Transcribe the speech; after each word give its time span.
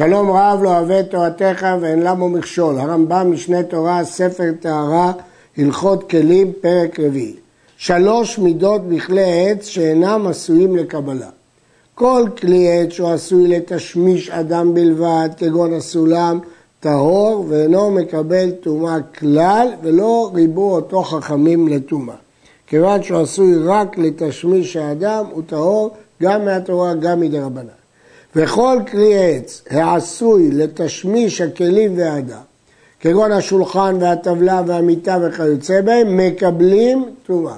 שלום 0.00 0.30
רב 0.30 0.62
לא 0.62 0.68
אוהב 0.68 0.90
את 0.90 1.10
תורתך 1.10 1.66
ואין 1.80 2.02
למו 2.02 2.28
מכשול. 2.28 2.78
הרמב"ם 2.78 3.32
משנה 3.32 3.62
תורה, 3.62 4.04
ספר 4.04 4.50
טהרה, 4.60 5.12
הלכות 5.58 6.10
כלים, 6.10 6.52
פרק 6.60 7.00
רביעי. 7.00 7.36
שלוש 7.76 8.38
מידות 8.38 8.88
בכלי 8.88 9.50
עץ 9.50 9.66
שאינם 9.66 10.26
עשויים 10.26 10.76
לקבלה. 10.76 11.28
כל 11.94 12.24
כלי 12.40 12.68
עץ 12.72 12.92
שהוא 12.92 13.10
עשוי 13.10 13.48
לתשמיש 13.48 14.30
אדם 14.30 14.74
בלבד, 14.74 15.28
כגון 15.36 15.74
הסולם, 15.74 16.38
טהור 16.80 17.44
ואינו 17.48 17.90
מקבל 17.90 18.50
טומאה 18.50 19.00
כלל 19.18 19.68
ולא 19.82 20.30
ריבו 20.34 20.74
אותו 20.74 21.02
חכמים 21.02 21.68
לטומאה. 21.68 22.16
כיוון 22.66 23.02
שהוא 23.02 23.20
עשוי 23.20 23.54
רק 23.64 23.98
לתשמיש 23.98 24.76
האדם, 24.76 25.24
הוא 25.30 25.42
טהור 25.46 25.90
גם 26.22 26.44
מהתורה, 26.44 26.94
גם 26.94 27.20
מדי 27.20 27.40
רבנן. 27.40 27.79
וכל 28.36 28.78
כלי 28.90 29.14
עץ 29.14 29.62
העשוי 29.70 30.50
לתשמיש 30.52 31.40
הכלים 31.40 31.98
והאדם, 31.98 32.42
כגון 33.00 33.32
השולחן 33.32 33.96
והטבלה 34.00 34.62
והמיטה 34.66 35.18
וכיוצא 35.22 35.80
בהם, 35.80 36.16
מקבלים 36.16 37.14
טומאה. 37.26 37.56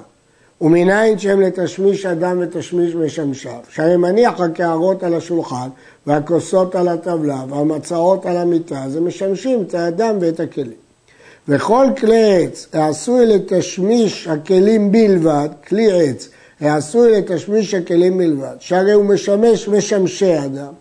ומנין 0.61 1.19
שהם 1.19 1.41
לתשמיש 1.41 2.06
אדם 2.06 2.38
ותשמיש 2.41 2.95
משמשיו, 2.95 3.59
שהרי 3.70 3.97
מניח 3.97 4.41
הקערות 4.41 5.02
על 5.02 5.14
השולחן 5.14 5.69
והכוסות 6.06 6.75
על 6.75 6.89
הטבלה 6.89 7.45
והמצעות 7.48 8.27
על 8.27 8.36
המיטה, 8.36 8.84
זה 8.89 9.00
משמשים 9.00 9.62
את 9.62 9.75
האדם 9.75 10.16
ואת 10.20 10.41
הכלים. 10.41 10.83
וכל 11.48 11.86
כלי 11.97 12.45
עץ 12.45 12.66
העשוי 12.73 13.27
לתשמיש 13.27 14.28
הכלים 14.28 14.92
בלבד, 14.92 15.48
כלי 15.69 15.89
עץ 15.92 16.28
העשוי 16.62 17.19
לתשמיש 17.19 17.75
הכלים 17.75 18.19
בלבד, 18.19 18.55
שהרי 18.59 18.93
הוא 18.93 19.05
משמש 19.05 19.69
משמשי 19.69 20.39
אדם, 20.39 20.73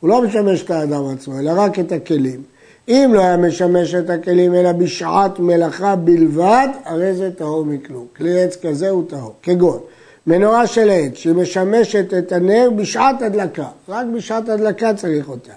הוא 0.00 0.10
לא 0.10 0.22
משמש 0.22 0.62
את 0.62 0.70
האדם 0.70 1.02
עצמו, 1.08 1.38
אלא 1.38 1.52
רק 1.56 1.78
את 1.78 1.92
הכלים. 1.92 2.42
אם 2.88 3.10
לא 3.14 3.20
היה 3.20 3.36
משמש 3.36 3.94
את 3.94 4.10
הכלים 4.10 4.54
אלא 4.54 4.72
בשעת 4.72 5.38
מלאכה 5.38 5.96
בלבד, 5.96 6.68
הרי 6.84 7.14
זה 7.14 7.30
טהור 7.30 7.64
מכלום. 7.64 8.06
כלי 8.16 8.42
עץ 8.42 8.56
כזה 8.62 8.90
הוא 8.90 9.04
טהור. 9.08 9.34
כגון, 9.42 9.78
מנורה 10.26 10.66
של 10.66 10.90
עץ 10.90 11.14
שמשמשת 11.14 12.14
את 12.18 12.32
הנר 12.32 12.70
בשעת 12.76 13.22
הדלקה, 13.22 13.66
רק 13.88 14.06
בשעת 14.16 14.48
הדלקה 14.48 14.94
צריך 14.94 15.28
אותה. 15.28 15.52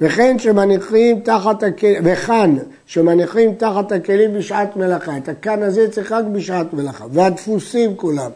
וכן 0.00 0.38
שמניחים 0.38 1.20
תחת 1.20 1.62
הכלים, 1.62 2.02
וכאן 2.04 2.56
שמניחים 2.86 3.54
תחת 3.54 3.92
הכלים 3.92 4.34
בשעת 4.34 4.76
מלאכה. 4.76 5.16
את 5.16 5.28
הכאן 5.28 5.62
הזה 5.62 5.90
צריך 5.90 6.12
רק 6.12 6.24
בשעת 6.24 6.74
מלאכה. 6.74 7.04
והדפוסים 7.12 7.96
כולם. 7.96 8.30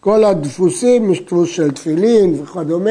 כל 0.00 0.24
הדפוסים, 0.24 1.12
דפוס 1.14 1.48
של 1.48 1.70
תפילין 1.70 2.42
וכדומה, 2.42 2.90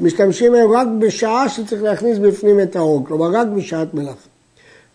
משתמשים 0.00 0.52
בהם 0.52 0.72
רק 0.72 0.86
בשעה 0.98 1.48
שצריך 1.48 1.82
להכניס 1.82 2.18
בפנים 2.18 2.60
את 2.60 2.76
האור, 2.76 3.04
כלומר 3.06 3.30
רק 3.32 3.46
בשעת 3.46 3.94
מלאכה. 3.94 4.28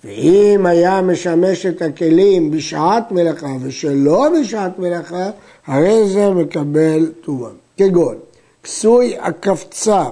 ואם 0.03 0.65
היה 0.65 1.01
משמש 1.01 1.65
את 1.65 1.81
הכלים 1.81 2.51
בשעת 2.51 3.11
מלאכה 3.11 3.47
ושלא 3.61 4.27
בשעת 4.39 4.79
מלאכה, 4.79 5.29
הרי 5.67 6.09
זה 6.09 6.29
מקבל 6.29 7.11
טומאה. 7.21 7.49
כגון, 7.77 8.15
כסוי 8.63 9.15
הקפצה, 9.19 10.03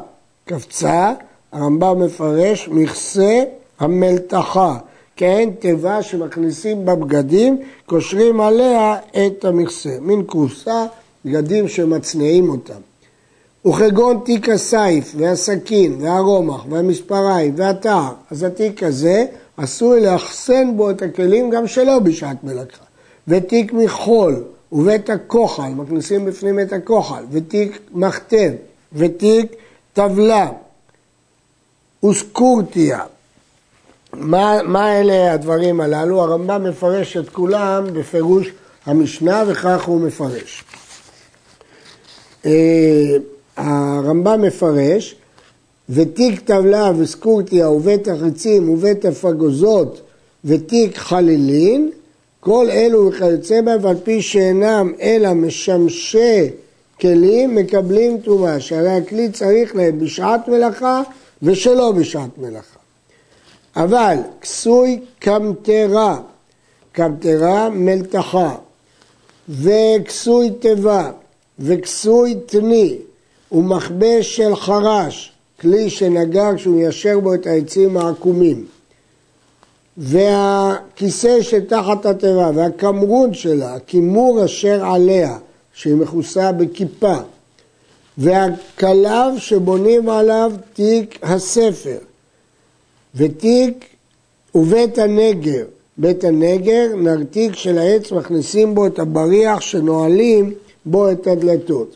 קפצה, 0.45 1.13
הרמב"ם 1.51 1.99
מפרש, 2.05 2.69
מכסה 2.71 3.43
המלתחה, 3.79 4.77
כן, 5.15 5.49
תיבה 5.59 6.03
שמכניסים 6.03 6.85
בבגדים, 6.85 7.57
קושרים 7.85 8.41
עליה 8.41 8.95
את 9.11 9.45
המכסה, 9.45 9.97
מין 10.01 10.23
כורסה, 10.25 10.85
בגדים 11.25 11.67
שמצניעים 11.67 12.49
אותם. 12.49 12.81
וכגון 13.65 14.19
תיק 14.25 14.49
הסייף 14.49 15.13
והסכין 15.17 15.97
והרומח 16.01 16.65
והמספריים 16.69 17.53
והטער, 17.57 18.13
אז 18.31 18.43
התיק 18.43 18.83
הזה 18.83 19.25
עשוי 19.57 20.01
לאחסן 20.01 20.77
בו 20.77 20.89
את 20.89 21.01
הכלים 21.01 21.49
גם 21.49 21.67
שלא 21.67 21.99
בשעת 21.99 22.43
מלאכה. 22.43 22.83
ותיק 23.27 23.73
מחול 23.73 24.43
ובית 24.71 25.09
הכוחל, 25.09 25.69
מכניסים 25.69 26.25
בפנים 26.25 26.59
את 26.59 26.73
הכוחל, 26.73 27.23
ותיק 27.31 27.79
מחתב, 27.91 28.51
ותיק 28.93 29.55
טבלה, 29.93 30.51
וסקורטיה. 32.05 32.99
מה, 34.13 34.63
מה 34.63 34.99
אלה 34.99 35.33
הדברים 35.33 35.81
הללו? 35.81 36.21
הרמב"ם 36.21 36.63
מפרש 36.63 37.17
את 37.17 37.29
כולם 37.29 37.83
בפירוש 37.93 38.47
המשנה 38.85 39.43
וכך 39.47 39.83
הוא 39.85 40.01
מפרש. 40.01 40.63
אה, 42.45 43.17
הרמב"ם 43.57 44.41
מפרש, 44.41 45.15
ותיק 45.89 46.39
טבלה 46.39 46.91
וסקורטיה 46.97 47.69
ובית 47.69 48.07
החיצים 48.07 48.69
ובית 48.69 49.05
הפגוזות 49.05 50.01
ותיק 50.45 50.97
חלילין, 50.97 51.91
כל 52.39 52.67
אלו 52.69 53.07
וכיוצא 53.07 53.61
בהם, 53.61 53.83
ועל 53.83 53.95
פי 54.03 54.21
שאינם 54.21 54.93
אלא 55.01 55.33
משמשי 55.33 56.49
כלים, 57.01 57.55
מקבלים 57.55 58.17
טומאה, 58.17 58.59
שהרי 58.59 58.89
הכלי 58.89 59.29
צריך 59.31 59.75
להם 59.75 59.99
בשעת 59.99 60.47
מלאכה 60.47 61.01
ושלא 61.43 61.91
בשעת 61.91 62.37
מלאכה. 62.37 62.79
אבל 63.75 64.17
כסוי 64.41 64.99
קמטרה, 65.19 66.19
קמטרה 66.91 67.69
מלתחה, 67.69 68.55
וכסוי 69.49 70.51
תיבה, 70.59 71.11
וכסוי 71.61 72.35
תני, 72.45 72.97
ומכבש 73.51 74.35
של 74.35 74.55
חרש, 74.55 75.31
כלי 75.59 75.89
שנגע 75.89 76.49
כשהוא 76.55 76.75
מיישר 76.75 77.19
בו 77.19 77.33
את 77.33 77.47
העצים 77.47 77.97
העקומים. 77.97 78.65
והכיסא 79.97 81.41
שתחת 81.41 82.05
התיבה 82.05 82.51
והקמרון 82.55 83.33
שלה, 83.33 83.75
הכימור 83.75 84.45
אשר 84.45 84.85
עליה, 84.85 85.37
שהיא 85.73 85.95
מכוסה 85.95 86.51
בכיפה, 86.51 87.15
והכלב 88.17 89.37
שבונים 89.37 90.09
עליו 90.09 90.51
תיק 90.73 91.19
הספר, 91.23 91.97
ותיק 93.15 93.85
ובית 94.55 94.97
הנגר. 94.97 95.65
בית 95.97 96.23
הנגר, 96.23 96.87
נרתיק 96.95 97.55
של 97.55 97.77
העץ, 97.77 98.11
מכניסים 98.11 98.75
בו 98.75 98.87
את 98.87 98.99
הבריח 98.99 99.61
שנועלים 99.61 100.53
בו 100.85 101.11
את 101.11 101.27
הדלתות. 101.27 101.95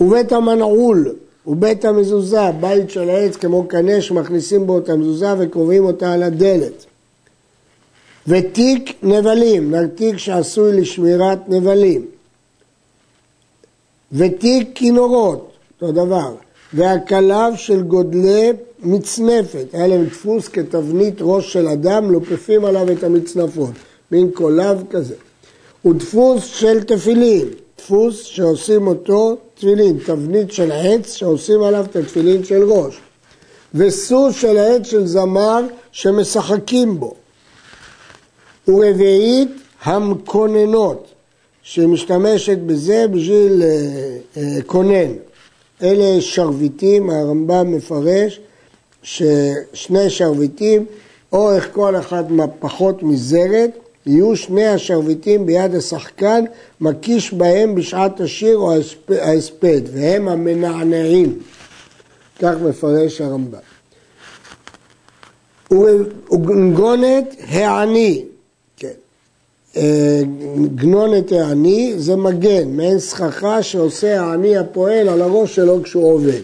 ובית 0.00 0.32
המנעול 0.32 1.14
ובית 1.46 1.84
המזוזה, 1.84 2.50
בית 2.60 2.90
של 2.90 3.10
העץ 3.10 3.36
כמו 3.36 3.68
קנה 3.68 4.00
שמכניסים 4.00 4.66
בו 4.66 4.78
את 4.78 4.88
המזוזה 4.88 5.34
וקובעים 5.38 5.84
אותה 5.84 6.12
על 6.12 6.22
הדלת. 6.22 6.86
ותיק 8.26 8.92
נבלים, 9.02 9.70
נרתיק 9.70 10.16
שעשוי 10.16 10.80
לשמירת 10.80 11.48
נבלים. 11.48 12.06
ותיק 14.12 14.68
כינורות, 14.74 15.52
אותו 15.82 15.92
דבר. 15.92 16.34
והכלב 16.74 17.56
של 17.56 17.82
גודלי 17.82 18.52
מצנפת, 18.82 19.66
היה 19.72 19.86
להם 19.86 20.04
דפוס 20.04 20.48
כתבנית 20.48 21.14
ראש 21.20 21.52
של 21.52 21.68
אדם, 21.68 22.10
לופפים 22.10 22.64
עליו 22.64 22.92
את 22.92 23.04
המצנפות, 23.04 23.70
מין 24.12 24.30
קולב 24.34 24.82
כזה. 24.90 25.14
ודפוס 25.84 26.44
של 26.44 26.84
תפילין, 26.84 27.48
דפוס 27.78 28.22
שעושים 28.22 28.86
אותו 28.86 29.36
תפילין, 29.54 29.98
תבנית 30.06 30.52
של 30.52 30.72
עץ 30.72 31.12
שעושים 31.12 31.62
עליו 31.62 31.84
את 31.90 31.96
התפילין 31.96 32.44
של 32.44 32.62
ראש. 32.62 33.00
וסוס 33.74 34.40
של 34.40 34.58
העץ 34.58 34.86
של 34.86 35.06
זמר 35.06 35.60
שמשחקים 35.92 37.00
בו. 37.00 37.14
ורביעית 38.68 39.48
המקוננות, 39.82 41.06
שמשתמשת 41.62 42.58
בזה 42.58 43.06
בשביל 43.10 43.62
אה, 44.36 44.62
כונן. 44.66 44.92
אה, 44.92 45.12
אלה 45.82 46.20
שרביטים, 46.20 47.10
הרמב"ם 47.10 47.72
מפרש 47.72 48.40
ששני 49.02 50.10
שרביטים, 50.10 50.86
אורך 51.32 51.68
כל 51.72 51.96
אחד 51.96 52.24
פחות 52.58 53.02
מזרת, 53.02 53.70
יהיו 54.08 54.36
שני 54.36 54.66
השרביטים 54.66 55.46
ביד 55.46 55.74
השחקן, 55.74 56.44
מקיש 56.80 57.34
בהם 57.34 57.74
בשעת 57.74 58.20
השיר 58.20 58.56
או 58.56 58.72
ההספד, 59.10 59.80
והם 59.92 60.28
המנענעים. 60.28 61.38
כך 62.38 62.54
מפרש 62.68 63.20
הרמב"ם. 63.20 63.58
וגנגונת 66.30 67.34
העני, 67.48 68.24
כן. 68.76 68.88
אה, 69.76 70.22
גנונת 70.74 71.32
העני 71.32 71.94
זה 71.96 72.16
מגן, 72.16 72.68
מעין 72.68 72.98
סככה 72.98 73.62
שעושה 73.62 74.20
העני 74.20 74.56
הפועל 74.56 75.08
על 75.08 75.22
הראש 75.22 75.54
שלו 75.54 75.82
כשהוא 75.82 76.12
עובד. 76.12 76.40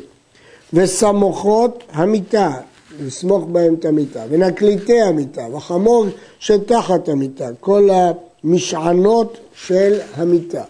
וסמוכות 0.73 1.85
המיטה, 1.93 2.53
לסמוך 3.01 3.45
בהם 3.53 3.75
את 3.75 3.85
המיטה, 3.85 4.21
ונקליטי 4.31 5.03
המיטה, 5.03 5.43
וחמור 5.53 6.07
שתחת 6.39 7.09
המיטה, 7.09 7.49
כל 7.61 7.89
המשענות 8.45 9.39
של 9.55 9.99
המיטה. 10.17 10.63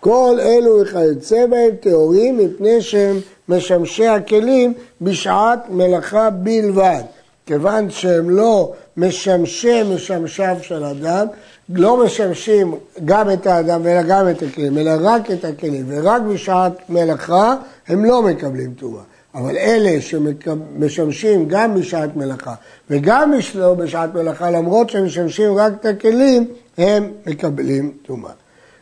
כל 0.00 0.38
אלו 0.40 0.80
וכיוצא 0.80 1.46
בהם 1.46 1.70
טהורים 1.80 2.38
מפני 2.38 2.82
שהם 2.82 3.20
משמשי 3.48 4.06
הכלים 4.06 4.74
בשעת 5.00 5.58
מלאכה 5.70 6.30
בלבד. 6.30 7.02
כיוון 7.46 7.90
שהם 7.90 8.30
לא 8.30 8.72
משמשי 8.96 9.82
משמשיו 9.94 10.56
של 10.62 10.84
אדם, 10.84 11.26
לא 11.68 12.04
משמשים 12.04 12.74
גם 13.04 13.30
את 13.30 13.46
האדם 13.46 13.86
אלא 13.86 14.02
גם 14.02 14.30
את 14.30 14.42
הכלים, 14.42 14.78
אלא 14.78 14.90
רק 15.00 15.30
את 15.30 15.44
הכלים, 15.44 15.84
ורק 15.88 16.22
בשעת 16.22 16.72
מלאכה 16.88 17.56
הם 17.88 18.04
לא 18.04 18.22
מקבלים 18.22 18.74
טומאה. 18.74 19.02
אבל 19.38 19.56
אלה 19.56 20.00
שמשמשים 20.00 21.48
גם 21.48 21.74
בשעת 21.74 22.16
מלאכה 22.16 22.54
וגם 22.90 23.32
לא 23.54 23.74
בשעת 23.74 24.14
מלאכה, 24.14 24.50
למרות 24.50 24.90
שהם 24.90 25.04
משמשים 25.04 25.54
רק 25.54 25.72
את 25.80 25.86
הכלים, 25.86 26.48
הם 26.78 27.10
מקבלים 27.26 27.92
טומאה. 28.06 28.30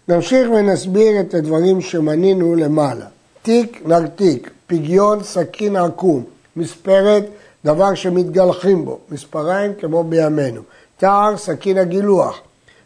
נמשיך 0.09 0.51
ונסביר 0.51 1.21
את 1.21 1.35
הדברים 1.35 1.81
שמנינו 1.81 2.55
למעלה. 2.55 3.05
תיק 3.43 3.83
נרתיק, 3.87 4.51
פגיון 4.67 5.23
סכין 5.23 5.77
עקום, 5.77 6.25
מספרת 6.57 7.25
דבר 7.65 7.95
שמתגלחים 7.95 8.85
בו, 8.85 8.99
מספריים 9.11 9.73
כמו 9.81 10.05
בימינו. 10.05 10.61
תער 10.97 11.37
סכין 11.37 11.79
הגילוח, 11.79 12.41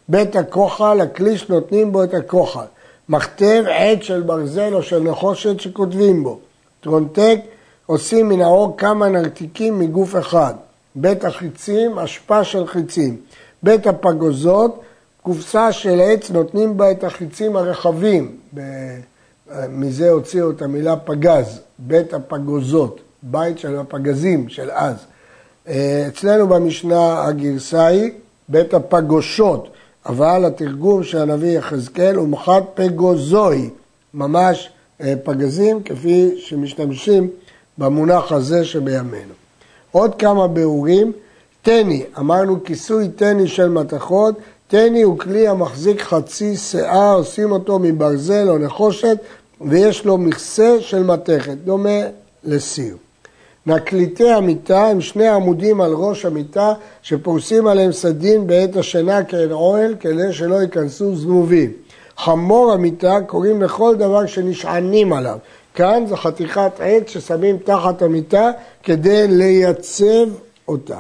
בית 0.09 0.37
הכוחל, 0.37 1.01
הכלי 1.01 1.39
שנותנים 1.39 1.93
בו 1.93 2.05
את 2.05 2.15
הכוחל. 2.15 2.67
מכתב 3.09 3.65
עט 3.69 4.03
של 4.03 4.21
ברזל 4.21 4.75
או 4.75 4.83
של 4.83 5.03
נחושת 5.03 5.61
שכותבים 5.61 6.23
בו. 6.23 6.39
טרונטק 6.81 7.39
עושים 7.91 8.29
מן 8.29 8.41
האור 8.41 8.77
כמה 8.77 9.09
נרתיקים 9.09 9.79
מגוף 9.79 10.17
אחד. 10.17 10.55
בית 10.95 11.25
החיצים, 11.25 11.99
אשפה 11.99 12.45
של 12.45 12.67
חיצים. 12.67 13.17
בית 13.63 13.87
הפגוזות, 13.87 14.81
קופסה 15.23 15.73
של 15.73 16.01
עץ 16.01 16.31
נותנים 16.31 16.77
בה 16.77 16.91
את 16.91 17.05
החיצים 17.05 17.57
הרחבים. 17.57 18.37
מזה 19.69 20.11
הוציאו 20.11 20.51
את 20.51 20.63
המילה 20.63 20.97
פגז, 20.97 21.61
בית 21.79 22.15
הפגוזות, 22.15 23.01
בית 23.23 23.59
של 23.59 23.77
הפגזים 23.77 24.49
של 24.49 24.71
אז. 24.71 24.97
אצלנו 26.09 26.49
במשנה 26.49 27.25
הגרסה 27.25 27.87
היא 27.87 28.13
בית 28.49 28.75
הפגושות, 28.75 29.69
אבל 30.07 30.45
התרגום 30.45 31.05
של 31.05 31.19
הנביא 31.19 31.59
יחזקאל 31.59 32.15
הוא 32.15 32.29
מחד 32.29 32.63
פגוזוי, 32.75 33.71
ממש 34.15 34.71
אה, 35.01 35.15
פגזים 35.25 35.83
כפי 35.83 36.35
שמשתמשים 36.39 37.31
במונח 37.79 38.33
הזה 38.33 38.65
שבימינו. 38.65 39.35
עוד 39.93 40.15
כמה 40.15 40.49
ביאורים, 40.49 41.13
טני, 41.63 42.05
אמרנו 42.19 42.65
כיסוי 42.65 43.09
טני 43.09 43.49
של 43.49 43.69
מתכות, 43.69 44.35
טני 44.69 45.03
הוא 45.03 45.19
כלי 45.19 45.49
המחזיק 45.49 46.03
חצי 46.03 46.57
שיער, 46.57 47.15
עושים 47.15 47.53
אותו 47.53 47.79
מברזל 47.79 48.51
או 48.51 48.59
נחושת 48.59 49.17
ויש 49.61 50.05
לו 50.05 50.19
מכסה 50.19 50.77
של 50.81 51.03
מתכת, 51.03 51.57
דומה 51.65 52.01
לסיר. 52.45 52.97
נקליטי 53.67 54.31
המיטה 54.31 54.87
הם 54.87 55.01
שני 55.01 55.29
עמודים 55.29 55.81
על 55.81 55.93
ראש 55.93 56.25
המיטה 56.25 56.73
שפורסים 57.03 57.67
עליהם 57.67 57.93
סדין 57.93 58.47
בעת 58.47 58.77
השינה 58.77 59.25
כאל 59.25 59.53
אוהל 59.53 59.95
כדי 60.01 60.33
שלא 60.33 60.63
ייכנסו 60.63 61.17
זבובים. 61.17 61.73
חמור 62.17 62.73
המיטה 62.73 63.19
קוראים 63.27 63.63
לכל 63.63 63.97
דבר 63.97 64.27
שנשענים 64.27 65.13
עליו. 65.13 65.39
כאן 65.75 66.05
זו 66.09 66.17
חתיכת 66.17 66.73
עץ 66.79 67.09
ששמים 67.09 67.59
תחת 67.59 68.03
המיטה 68.03 68.51
כדי 68.83 69.29
לייצב 69.29 70.29
אותה. 70.69 70.99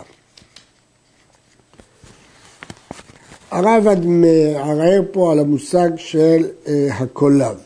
הרב 3.50 3.86
מערער 4.04 5.02
פה 5.12 5.32
על 5.32 5.38
המושג 5.38 5.88
של 5.96 6.46
אה, 6.66 6.88
הקולב. 6.90 7.56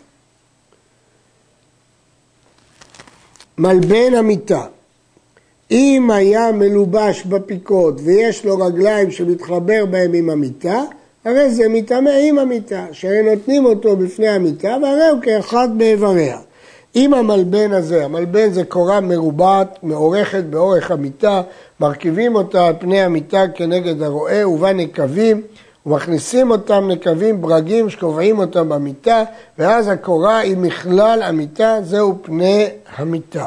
מלבן 3.59 4.15
המיטה, 4.15 4.67
אם 5.71 6.11
היה 6.11 6.53
מלובש 6.53 7.25
בפיקות 7.25 7.95
ויש 8.05 8.45
לו 8.45 8.59
רגליים 8.59 9.11
שמתחבר 9.11 9.87
בהם 9.87 10.13
עם 10.15 10.31
המיטה, 10.31 10.83
הרי 11.25 11.51
זה 11.51 11.69
מטמא 11.69 12.11
עם 12.11 12.39
המיטה, 12.39 12.87
שהרי 12.93 13.23
נותנים 13.23 13.65
אותו 13.65 13.97
בפני 13.97 14.29
המיטה 14.29 14.77
והרי 14.83 15.09
הוא 15.09 15.23
כאחד 15.23 15.69
באיבריה. 15.77 16.39
אם 16.97 17.15
המלבן 17.15 17.73
הזה, 17.73 18.05
המלבן 18.05 18.53
זה 18.53 18.65
קורה 18.65 19.01
מרובעת, 19.01 19.79
מאורכת 19.83 20.45
באורך 20.45 20.91
המיטה, 20.91 21.43
מרכיבים 21.81 22.35
אותה 22.35 22.67
על 22.67 22.75
פני 22.79 23.03
המיטה 23.03 23.45
כנגד 23.55 24.03
הרועה 24.03 24.49
ובה 24.49 24.73
נקבים, 24.73 25.43
ומכניסים 25.87 26.51
אותם 26.51 26.89
נקבים 26.89 27.43
ברגים 27.43 27.91
שקובעים 27.91 28.39
אותם 28.39 28.69
במיטה, 28.69 29.23
ואז 29.59 29.89
הקורה 29.89 30.39
היא 30.39 30.57
מכלל 30.57 31.23
המיטה, 31.23 31.79
זהו 31.83 32.19
פני 32.23 32.69
המיטה. 32.97 33.47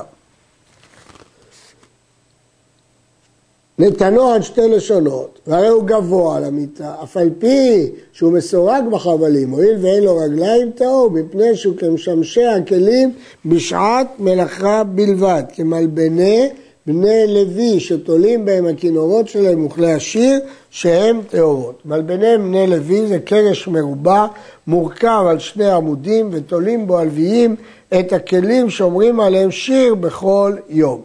נתנו 3.79 4.31
עד 4.31 4.41
שתי 4.43 4.67
לשונות, 4.69 5.39
והרי 5.47 5.67
הוא 5.67 5.83
גבוה 5.83 6.37
על 6.37 6.43
המיטה, 6.43 6.95
אף 7.03 7.17
על 7.17 7.29
פי 7.39 7.91
שהוא 8.13 8.31
מסורג 8.31 8.83
בחבלים, 8.91 9.49
הואיל 9.49 9.77
ואין 9.81 10.03
לו 10.03 10.17
רגליים 10.17 10.71
טהור, 10.71 11.11
מפני 11.11 11.55
שהוא 11.55 11.77
כמשמשי 11.77 12.45
הכלים 12.45 13.11
בשעת 13.45 14.07
מלאכה 14.19 14.83
בלבד, 14.83 15.43
כמלבני 15.53 16.49
בני 16.87 17.27
לוי 17.27 17.79
שתולים 17.79 18.45
בהם 18.45 18.65
הכינורות 18.65 19.27
שלהם 19.27 19.65
וכלי 19.65 19.93
השיר 19.93 20.39
שהם 20.69 21.21
טהורות. 21.29 21.81
מלבני 21.85 22.37
בני 22.37 22.67
לוי 22.67 23.07
זה 23.07 23.19
קרש 23.19 23.67
מרובע, 23.67 24.25
מורכב 24.67 25.23
על 25.29 25.39
שני 25.39 25.69
עמודים 25.69 26.29
ותולים 26.31 26.87
בו 26.87 26.99
הלוויים 26.99 27.55
את 27.99 28.13
הכלים 28.13 28.69
שאומרים 28.69 29.19
עליהם 29.19 29.51
שיר 29.51 29.95
בכל 29.95 30.53
יום. 30.69 31.01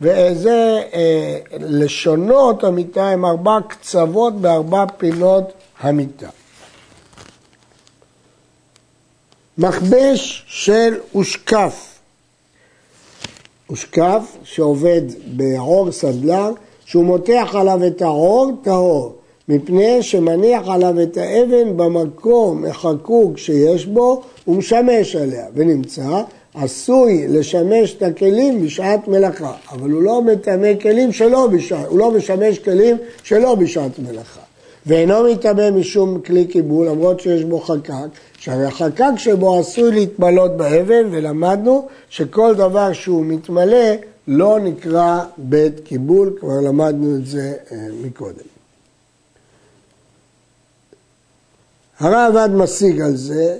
וזה 0.00 0.82
אה, 0.94 1.38
לשונות 1.58 2.64
המיטה 2.64 3.08
הם 3.08 3.24
ארבע 3.24 3.58
קצוות 3.68 4.40
בארבע 4.40 4.84
פינות 4.96 5.52
המיטה. 5.80 6.28
מכבש 9.58 10.44
של 10.46 10.94
אושקף 11.14 11.90
אושקף 13.70 14.36
שעובד 14.44 15.02
בעור 15.26 15.92
סדלר, 15.92 16.50
שהוא 16.84 17.04
מותח 17.04 17.54
עליו 17.54 17.86
את 17.86 18.02
העור 18.02 18.52
טהור, 18.62 19.14
מפני 19.48 20.02
שמניח 20.02 20.68
עליו 20.68 21.02
את 21.02 21.16
האבן 21.16 21.76
במקום 21.76 22.64
החקוק 22.64 23.38
שיש 23.38 23.86
בו, 23.86 24.22
הוא 24.44 24.56
משמש 24.56 25.16
עליה, 25.16 25.46
ונמצא 25.54 26.22
עשוי 26.54 27.28
לשמש 27.28 27.94
את 27.94 28.02
הכלים 28.02 28.64
בשעת 28.66 29.08
מלאכה, 29.08 29.52
אבל 29.70 29.90
הוא 29.90 30.02
לא 30.02 30.22
מטמא 30.22 30.74
כלים 30.82 31.12
שלא 31.12 31.46
בשעת, 31.46 31.86
הוא 31.86 31.98
לא 31.98 32.10
משמש 32.10 32.58
כלים 32.58 32.96
שלא 33.22 33.54
בשעת 33.54 33.98
מלאכה. 33.98 34.40
ואינו 34.86 35.32
מטמא 35.32 35.70
משום 35.70 36.20
כלי 36.20 36.46
קיבול, 36.46 36.86
למרות 36.86 37.20
שיש 37.20 37.44
בו 37.44 37.60
חקק, 37.60 37.94
שהרי 38.38 38.64
החקק 38.64 39.10
שבו 39.16 39.58
עשוי 39.58 39.90
להתמלות 39.90 40.56
באבן, 40.56 41.08
ולמדנו 41.10 41.88
שכל 42.08 42.54
דבר 42.54 42.92
שהוא 42.92 43.24
מתמלא 43.24 43.86
לא 44.28 44.58
נקרא 44.60 45.24
בית 45.36 45.80
קיבול, 45.80 46.36
כבר 46.40 46.60
למדנו 46.60 47.16
את 47.16 47.26
זה 47.26 47.54
אה, 47.72 47.76
מקודם. 48.02 48.50
הרב 52.00 52.50
משיג 52.54 53.00
על 53.00 53.16
זה 53.16 53.58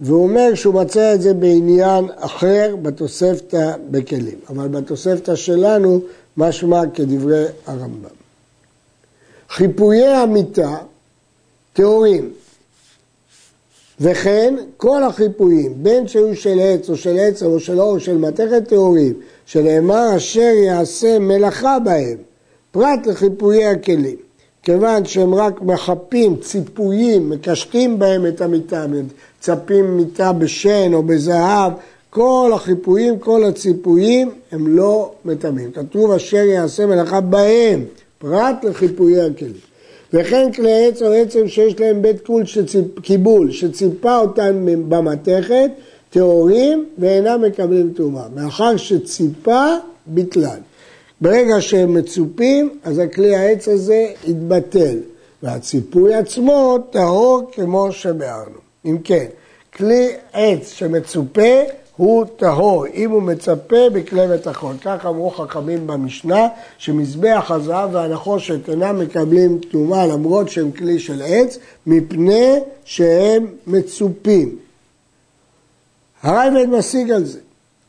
והוא 0.00 0.22
אומר 0.22 0.54
שהוא 0.54 0.74
מצא 0.74 1.14
את 1.14 1.22
זה 1.22 1.34
בעניין 1.34 2.08
אחר 2.16 2.76
בתוספתא 2.82 3.72
בכלים, 3.90 4.38
אבל 4.48 4.68
בתוספתא 4.68 5.36
שלנו 5.36 6.00
משמע 6.36 6.82
כדברי 6.94 7.44
הרמב"ם. 7.66 8.08
חיפויי 9.50 10.06
המיטה 10.06 10.76
טהורים, 11.72 12.32
וכן 14.00 14.54
כל 14.76 15.02
החיפויים, 15.02 15.74
בין 15.82 16.08
שהיו 16.08 16.36
של 16.36 16.58
עץ 16.60 16.90
או 16.90 16.96
של 16.96 17.16
עצר 17.18 17.46
או 17.46 17.60
של 17.60 17.80
אור 17.80 17.90
או 17.90 18.00
של 18.00 18.18
מתכת 18.18 18.68
טהורים, 18.68 19.14
שנאמר 19.46 20.16
אשר 20.16 20.40
יעשה 20.40 21.18
מלאכה 21.18 21.78
בהם, 21.78 22.16
פרט 22.70 23.06
לחיפויי 23.06 23.66
הכלים. 23.66 24.16
כיוון 24.62 25.04
שהם 25.04 25.34
רק 25.34 25.62
מחפים, 25.62 26.36
ציפויים, 26.36 27.30
מקשטים 27.30 27.98
בהם 27.98 28.26
את 28.26 28.40
המיטה, 28.40 28.86
מצפים 29.38 29.96
מיטה 29.96 30.32
בשן 30.32 30.94
או 30.94 31.02
בזהב, 31.02 31.72
כל 32.10 32.50
החיפויים, 32.54 33.18
כל 33.18 33.44
הציפויים 33.44 34.30
הם 34.52 34.76
לא 34.76 35.12
מטמאים. 35.24 35.70
כתוב 35.72 36.10
אשר 36.12 36.36
יעשה 36.36 36.86
מלאכה 36.86 37.20
בהם, 37.20 37.84
פרט 38.18 38.64
לחיפויי 38.64 39.20
הכלים. 39.20 39.52
וכן 40.12 40.52
כלי 40.52 40.86
עץ 40.86 41.02
או 41.02 41.12
עצם 41.12 41.48
שיש 41.48 41.80
להם 41.80 42.02
בית 42.02 42.26
קול 42.26 42.44
שציפ, 42.44 43.00
קיבול, 43.02 43.50
שציפה 43.50 44.18
אותם 44.18 44.66
במתכת, 44.88 45.70
טהורים 46.10 46.86
ואינם 46.98 47.42
מקבלים 47.42 47.92
טומאה. 47.96 48.24
מאחר 48.34 48.76
שציפה, 48.76 49.66
ביטלן. 50.06 50.60
ברגע 51.20 51.60
שהם 51.60 51.94
מצופים, 51.94 52.78
אז 52.84 52.98
הכלי 52.98 53.36
העץ 53.36 53.68
הזה 53.68 54.06
יתבטל, 54.26 54.98
והציפוי 55.42 56.14
עצמו 56.14 56.78
טהור 56.90 57.50
כמו 57.52 57.92
שביארנו. 57.92 58.67
אם 58.88 58.98
כן, 59.04 59.26
כלי 59.76 60.08
עץ 60.32 60.72
שמצופה 60.72 61.62
הוא 61.96 62.24
טהור, 62.36 62.86
אם 62.86 63.10
הוא 63.10 63.22
מצפה 63.22 63.90
בכלי 63.92 64.26
מתכון. 64.26 64.76
כך 64.84 65.06
אמרו 65.06 65.30
חכמים 65.30 65.86
במשנה, 65.86 66.48
שמזבח 66.78 67.50
הזהב 67.50 67.94
והנחושת 67.94 68.68
אינם 68.68 68.98
מקבלים 68.98 69.58
טומאה 69.70 70.06
למרות 70.06 70.48
שהם 70.48 70.70
כלי 70.70 70.98
של 70.98 71.22
עץ, 71.24 71.58
מפני 71.86 72.54
שהם 72.84 73.46
מצופים. 73.66 74.56
הרייבד 76.22 76.66
משיג 76.68 77.10
על 77.10 77.24
זה. 77.24 77.38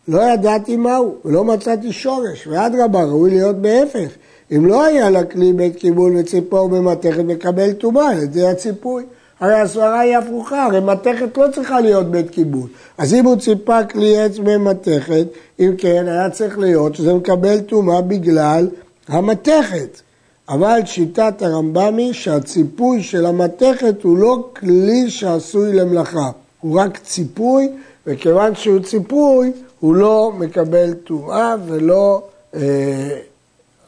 לא 0.07 0.21
ידעתי 0.21 0.75
מהו, 0.75 1.15
ולא 1.25 1.43
מצאתי 1.43 1.93
שורש, 1.93 2.47
ואדרבה, 2.47 3.03
ראוי 3.03 3.29
להיות 3.29 3.55
בהפך. 3.55 4.09
אם 4.51 4.65
לא 4.65 4.83
היה 4.83 5.09
לכלי 5.09 5.53
בית 5.53 5.75
קיבול 5.75 6.17
וציפור 6.17 6.69
במתכת, 6.69 7.19
מקבל 7.19 7.73
טומאה 7.73 8.09
על 8.09 8.23
ידי 8.23 8.47
הציפוי. 8.47 9.03
הרי 9.39 9.55
הסברה 9.55 9.99
היא 9.99 10.17
הפוכה, 10.17 10.65
הרי 10.65 10.79
מתכת 10.79 11.37
לא 11.37 11.45
צריכה 11.53 11.81
להיות 11.81 12.11
בית 12.11 12.29
קיבול. 12.29 12.69
אז 12.97 13.13
אם 13.13 13.25
הוא 13.25 13.35
ציפה 13.35 13.83
כלי 13.83 14.17
עץ 14.17 14.37
במתכת, 14.37 15.27
אם 15.59 15.71
כן, 15.77 16.05
היה 16.07 16.29
צריך 16.29 16.59
להיות 16.59 16.95
שזה 16.95 17.13
מקבל 17.13 17.59
טומאה 17.59 18.01
בגלל 18.01 18.67
המתכת. 19.07 20.01
אבל 20.49 20.79
שיטת 20.85 21.41
הרמב"ם 21.41 21.97
היא 21.97 22.13
שהציפוי 22.13 23.03
של 23.03 23.25
המתכת 23.25 24.03
הוא 24.03 24.17
לא 24.17 24.49
כלי 24.59 25.09
שעשוי 25.09 25.73
למלאכה, 25.73 26.31
הוא 26.59 26.79
רק 26.79 26.97
ציפוי, 26.97 27.69
וכיוון 28.07 28.55
שהוא 28.55 28.79
ציפוי, 28.79 29.51
הוא 29.79 29.95
לא 29.95 30.31
מקבל 30.37 30.93
טומאה 30.93 31.55
ולא 31.65 32.23
אה, 32.55 33.19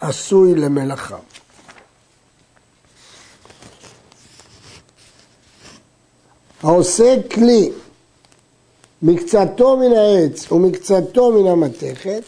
עשוי 0.01 0.55
למלאכה. 0.55 1.17
העושה 6.63 7.15
כלי 7.32 7.70
מקצתו 9.01 9.77
מן 9.77 9.94
העץ 9.94 10.51
ומקצתו 10.51 11.32
מן 11.32 11.48
המתכת, 11.48 12.22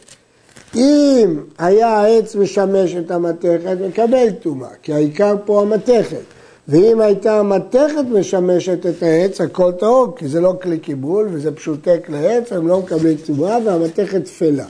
אם 0.75 1.39
היה 1.57 1.87
העץ 1.87 2.35
משמש 2.35 2.95
את 2.95 3.11
המתכת, 3.11 3.77
מקבל 3.87 4.29
טומאה, 4.31 4.69
כי 4.83 4.93
העיקר 4.93 5.35
פה 5.45 5.61
המתכת. 5.61 6.21
ואם 6.67 7.01
הייתה 7.01 7.39
המתכת 7.39 8.05
משמשת 8.11 8.85
את 8.85 9.03
העץ, 9.03 9.41
הכל 9.41 9.71
טהור, 9.71 10.15
כי 10.15 10.27
זה 10.27 10.41
לא 10.41 10.53
כלי 10.61 10.79
קיבול 10.79 11.29
וזה 11.31 11.51
פשוטי 11.51 12.03
כלי 12.05 12.27
עץ, 12.27 12.51
הם 12.51 12.67
לא 12.67 12.79
מקבלים 12.79 13.17
טומאה 13.17 13.57
והמתכת 13.65 14.25
תפלה. 14.25 14.65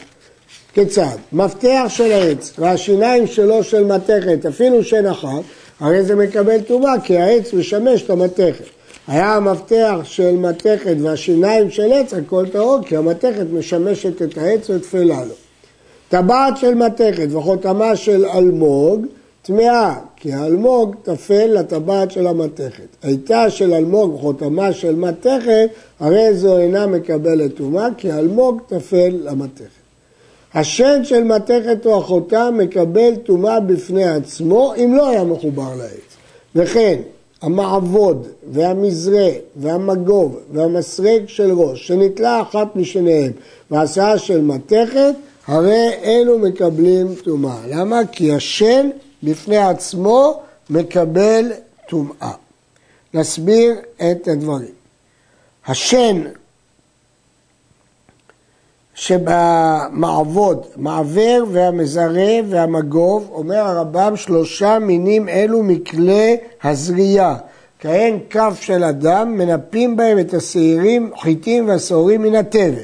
כיצד? 0.73 1.17
מפתח 1.33 1.85
של 1.87 2.11
העץ 2.11 2.53
והשיניים 2.59 3.27
שלו 3.27 3.63
של 3.63 3.83
מתכת, 3.83 4.45
אפילו 4.45 4.83
שן 4.83 5.05
אחת, 5.05 5.41
הרי 5.79 6.03
זה 6.03 6.15
מקבל 6.15 6.61
טומאה, 6.61 6.99
כי 7.03 7.17
העץ 7.17 7.53
משמש 7.53 8.01
את 8.03 8.09
המתכת. 8.09 8.82
היה 9.07 9.35
המפתח 9.35 9.99
של 10.03 10.35
מתכת 10.35 10.95
והשיניים 11.01 11.69
של 11.69 11.93
עץ, 11.93 12.13
הכל 12.13 12.45
טהור, 12.49 12.79
כי 12.85 12.97
המתכת 12.97 13.45
משמשת 13.53 14.21
את 14.21 14.37
העץ 14.37 14.69
ותפלה 14.69 15.25
לו. 15.25 15.33
טבעת 16.09 16.57
של 16.57 16.75
מתכת 16.75 17.27
וחותמה 17.31 17.95
של 17.95 18.25
אלמוג, 18.25 19.05
טמאה, 19.41 19.95
כי 20.15 20.33
האלמוג 20.33 20.95
טפל 21.03 21.45
לטבעת 21.45 22.11
של 22.11 22.27
המתכת. 22.27 22.87
הייתה 23.03 23.49
של 23.49 23.73
אלמוג 23.73 24.13
וחותמה 24.13 24.73
של 24.73 24.95
מתכת, 24.95 25.69
הרי 25.99 26.33
זו 26.33 26.57
אינה 26.57 26.87
מקבלת 26.87 27.55
טומאה, 27.55 27.87
כי 27.97 28.11
האלמוג 28.11 28.61
טפל 28.67 29.19
למתכת. 29.23 29.83
השן 30.53 31.03
של 31.03 31.23
מתכת 31.23 31.85
או 31.85 31.97
החותם 31.97 32.55
מקבל 32.57 33.15
טומאה 33.15 33.59
בפני 33.59 34.09
עצמו, 34.09 34.73
אם 34.77 34.95
לא 34.95 35.09
היה 35.09 35.23
מחובר 35.23 35.69
לעץ. 35.77 36.17
וכן, 36.55 36.99
המעבוד 37.43 38.27
והמזרה 38.51 39.29
והמגוב 39.55 40.39
והמסרק 40.53 41.21
של 41.27 41.51
ראש, 41.51 41.87
שנתלה 41.87 42.41
אחת 42.41 42.75
משניהם 42.75 43.31
והסעה 43.71 44.17
של 44.17 44.41
מתכת, 44.41 45.13
הרי 45.47 45.89
אלו 46.03 46.39
מקבלים 46.39 47.15
טומאה. 47.23 47.57
למה? 47.67 48.01
כי 48.11 48.33
השן 48.33 48.89
בפני 49.23 49.57
עצמו 49.57 50.41
מקבל 50.69 51.51
טומאה. 51.89 52.31
נסביר 53.13 53.73
את 53.95 54.27
הדברים. 54.27 54.73
השן 55.67 56.21
שבמעבוד, 58.95 60.65
מעבר 60.75 61.43
והמזרה 61.51 62.33
והמגוב, 62.49 63.29
אומר 63.33 63.57
הרמב"ם, 63.57 64.15
שלושה 64.15 64.79
מינים 64.79 65.29
אלו 65.29 65.63
מכלי 65.63 66.37
הזריעה. 66.63 67.35
כהן 67.79 68.17
כף 68.29 68.57
של 68.61 68.83
אדם, 68.83 69.37
מנפים 69.37 69.95
בהם 69.95 70.19
את 70.19 70.33
השעירים, 70.33 71.11
חיטים 71.21 71.67
והשעורים 71.67 72.21
מן 72.21 72.35
התבן. 72.35 72.83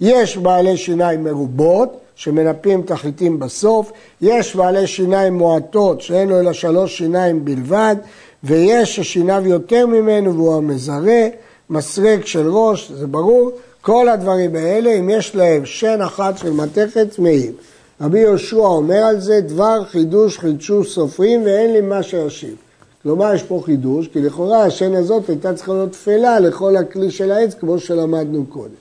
יש 0.00 0.36
בעלי 0.36 0.76
שיניים 0.76 1.24
מרובות, 1.24 2.00
שמנפים 2.14 2.80
את 2.80 2.90
החיטים 2.90 3.38
בסוף, 3.38 3.92
יש 4.20 4.56
בעלי 4.56 4.86
שיניים 4.86 5.34
מועטות, 5.34 6.00
שאין 6.00 6.28
לו 6.28 6.40
אלא 6.40 6.52
שלוש 6.52 6.98
שיניים 6.98 7.44
בלבד, 7.44 7.96
ויש 8.44 8.96
ששיניו 8.96 9.42
יותר 9.46 9.86
ממנו 9.86 10.34
והוא 10.34 10.56
המזרה, 10.56 11.26
מסרק 11.70 12.26
של 12.26 12.48
ראש, 12.48 12.92
זה 12.92 13.06
ברור, 13.06 13.50
כל 13.82 14.08
הדברים 14.08 14.56
האלה, 14.56 14.90
אם 14.90 15.10
יש 15.10 15.36
להם 15.36 15.66
שן 15.66 16.02
אחת 16.02 16.38
של 16.38 16.50
מתכת, 16.50 17.06
טמאים. 17.16 17.52
רבי 18.00 18.18
יהושע 18.18 18.56
אומר 18.56 18.96
על 18.96 19.20
זה, 19.20 19.40
דבר 19.40 19.84
חידוש 19.84 20.38
חידשו 20.38 20.84
סופרים 20.84 21.42
ואין 21.44 21.72
לי 21.72 21.80
מה 21.80 22.02
שישיב. 22.02 22.56
כלומר, 23.02 23.34
יש 23.34 23.42
פה 23.42 23.62
חידוש, 23.64 24.08
כי 24.08 24.22
לכאורה 24.22 24.62
השן 24.62 24.94
הזאת 24.94 25.28
הייתה 25.28 25.54
צריכה 25.54 25.72
להיות 25.72 25.92
תפלה 25.92 26.40
לכל 26.40 26.76
הכלי 26.76 27.10
של 27.10 27.32
העץ, 27.32 27.54
כמו 27.54 27.78
שלמדנו 27.78 28.44
קודם. 28.48 28.74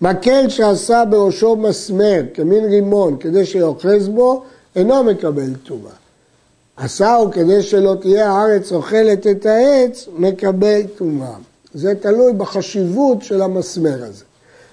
מקל 0.00 0.48
שעשה 0.48 1.04
בראשו 1.10 1.56
מסמר, 1.56 2.20
כמין 2.34 2.64
רימון, 2.64 3.16
כדי 3.20 3.46
שיאחז 3.46 4.08
בו, 4.08 4.42
אינו 4.76 5.04
מקבל 5.04 5.54
טומאה. 5.64 5.92
עשהו 6.76 7.30
כדי 7.30 7.62
שלא 7.62 7.96
תהיה 8.00 8.30
הארץ 8.30 8.72
אוכלת 8.72 9.26
את 9.26 9.46
העץ, 9.46 10.08
מקבל 10.16 10.80
טומאה. 10.96 11.36
זה 11.74 11.94
תלוי 12.00 12.32
בחשיבות 12.32 13.22
של 13.22 13.42
המסמר 13.42 14.04
הזה. 14.04 14.24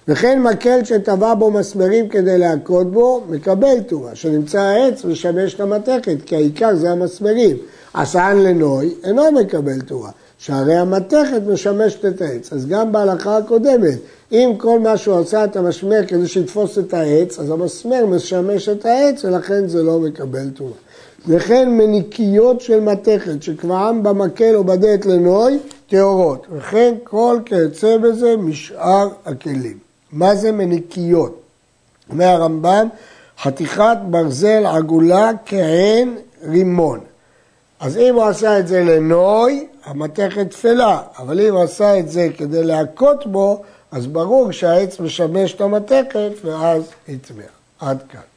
וכן 0.07 0.41
מקל 0.41 0.83
שטבע 0.83 1.33
בו 1.33 1.51
מסמרים 1.51 2.09
כדי 2.09 2.37
להכות 2.37 2.91
בו, 2.91 3.23
מקבל 3.29 3.81
טומאה. 3.87 4.15
שנמצא 4.15 4.59
העץ 4.59 5.05
משמש 5.05 5.59
המתכת, 5.59 6.17
כי 6.25 6.35
העיקר 6.35 6.75
זה 6.75 6.91
המסמרים. 6.91 7.57
עשן 7.93 8.37
לנוי 8.43 8.93
אינו 9.03 9.31
מקבל 9.31 9.81
טומאה. 9.81 10.11
שהרי 10.41 10.75
המתכת 10.75 11.41
משמשת 11.47 12.05
את 12.05 12.21
העץ. 12.21 12.53
אז 12.53 12.67
גם 12.67 12.91
בהלכה 12.91 13.37
הקודמת, 13.37 13.97
אם 14.31 14.53
כל 14.57 14.79
מה 14.79 14.97
שהוא 14.97 15.19
עשה 15.19 15.43
את 15.43 15.55
המשמר 15.55 15.99
כדי 16.07 16.27
שיתפוס 16.27 16.79
את 16.79 16.93
העץ, 16.93 17.39
אז 17.39 17.49
המסמר 17.49 18.05
משמש 18.05 18.69
את 18.69 18.85
העץ 18.85 19.25
ולכן 19.25 19.67
זה 19.67 19.83
לא 19.83 19.99
מקבל 19.99 20.49
טומאה. 20.49 20.73
וכן 21.27 21.69
מניקיות 21.69 22.61
של 22.61 22.79
מתכת 22.79 23.43
שקבעם 23.43 24.03
במקל 24.03 24.55
או 24.55 24.63
בדלת 24.63 25.05
לנוי, 25.05 25.59
טהורות. 25.87 26.47
וכן 26.51 26.93
כל 27.03 27.39
כיוצא 27.45 27.97
בזה 27.97 28.37
משאר 28.37 29.09
הכלים. 29.25 29.77
מה 30.11 30.35
זה 30.35 30.51
מניקיות? 30.51 31.41
אומר 32.09 32.25
הרמב"ם, 32.25 32.87
חתיכת 33.41 33.97
ברזל 34.09 34.65
עגולה 34.65 35.31
כעין 35.45 36.17
רימון. 36.43 36.99
אז 37.79 37.97
אם 37.97 38.15
הוא 38.15 38.23
עשה 38.23 38.59
את 38.59 38.67
זה 38.67 38.83
לנוי, 38.83 39.67
המתכת 39.85 40.49
תפלה, 40.49 41.01
אבל 41.17 41.39
אם 41.39 41.53
הוא 41.53 41.63
עשה 41.63 41.99
את 41.99 42.09
זה 42.09 42.27
כדי 42.37 42.63
להכות 42.63 43.27
בו, 43.27 43.61
אז 43.91 44.07
ברור 44.07 44.51
שהעץ 44.51 44.99
משמש 44.99 45.53
את 45.53 45.61
המתכת 45.61 46.31
ואז 46.43 46.83
יצמח. 47.07 47.45
עד 47.79 48.03
כאן. 48.09 48.30